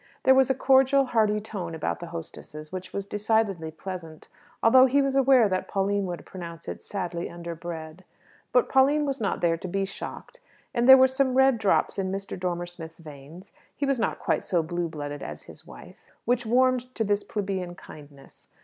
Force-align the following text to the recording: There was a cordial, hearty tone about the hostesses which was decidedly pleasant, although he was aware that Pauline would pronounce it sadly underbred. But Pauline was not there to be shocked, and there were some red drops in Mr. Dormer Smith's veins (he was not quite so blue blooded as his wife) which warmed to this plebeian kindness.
There 0.23 0.33
was 0.33 0.49
a 0.49 0.55
cordial, 0.55 1.05
hearty 1.05 1.39
tone 1.39 1.75
about 1.75 1.99
the 1.99 2.07
hostesses 2.07 2.71
which 2.71 2.91
was 2.91 3.05
decidedly 3.05 3.69
pleasant, 3.69 4.29
although 4.63 4.87
he 4.87 4.99
was 4.99 5.15
aware 5.15 5.47
that 5.47 5.67
Pauline 5.67 6.07
would 6.07 6.25
pronounce 6.25 6.67
it 6.67 6.83
sadly 6.83 7.29
underbred. 7.29 8.03
But 8.51 8.67
Pauline 8.67 9.05
was 9.05 9.21
not 9.21 9.41
there 9.41 9.57
to 9.57 9.67
be 9.67 9.85
shocked, 9.85 10.39
and 10.73 10.89
there 10.89 10.97
were 10.97 11.07
some 11.07 11.35
red 11.35 11.59
drops 11.59 11.99
in 11.99 12.11
Mr. 12.11 12.35
Dormer 12.35 12.65
Smith's 12.65 12.97
veins 12.97 13.53
(he 13.77 13.85
was 13.85 13.99
not 13.99 14.17
quite 14.17 14.41
so 14.41 14.63
blue 14.63 14.89
blooded 14.89 15.21
as 15.21 15.43
his 15.43 15.67
wife) 15.67 16.03
which 16.25 16.47
warmed 16.47 16.95
to 16.95 17.03
this 17.03 17.23
plebeian 17.23 17.75
kindness. 17.75 18.47